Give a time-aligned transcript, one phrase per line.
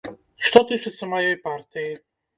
[0.47, 1.93] Што тычыцца маёй партыі.